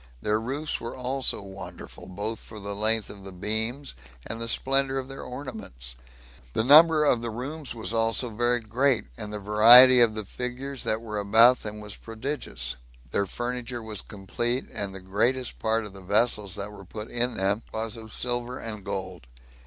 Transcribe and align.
Their 0.23 0.41
roofs 0.41 0.81
were 0.81 0.95
also 0.95 1.43
wonderful, 1.43 2.07
both 2.07 2.39
for 2.39 2.59
the 2.59 2.73
length 2.75 3.07
of 3.11 3.23
the 3.23 3.31
beams, 3.31 3.93
and 4.25 4.41
the 4.41 4.47
splendor 4.47 4.97
of 4.97 5.07
their 5.07 5.21
ornaments. 5.21 5.95
The 6.53 6.63
number 6.63 7.05
of 7.05 7.21
the 7.21 7.29
rooms 7.29 7.75
was 7.75 7.93
also 7.93 8.31
very 8.31 8.61
great, 8.61 9.05
and 9.15 9.31
the 9.31 9.37
variety 9.37 9.99
of 9.99 10.15
the 10.15 10.25
figures 10.25 10.85
that 10.85 11.03
were 11.03 11.19
about 11.19 11.59
them 11.59 11.79
was 11.81 11.95
prodigious; 11.95 12.77
their 13.11 13.27
furniture 13.27 13.83
was 13.83 14.01
complete, 14.01 14.65
and 14.73 14.95
the 14.95 15.01
greatest 15.01 15.59
part 15.59 15.85
of 15.85 15.93
the 15.93 16.01
vessels 16.01 16.55
that 16.55 16.71
were 16.71 16.83
put 16.83 17.11
in 17.11 17.35
them 17.35 17.61
was 17.71 17.95
of 17.95 18.11
silver 18.11 18.57
and 18.57 18.83
gold. 18.83 19.27